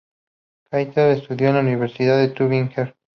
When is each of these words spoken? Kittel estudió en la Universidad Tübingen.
Kittel 0.71 1.11
estudió 1.15 1.49
en 1.49 1.53
la 1.53 1.61
Universidad 1.61 2.33
Tübingen. 2.33 2.95